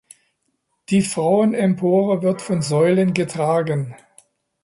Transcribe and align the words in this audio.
Die 0.89 1.03
Frauenempore 1.03 2.23
wird 2.23 2.41
von 2.41 2.63
Säulen 2.63 3.13
getragen. 3.13 3.95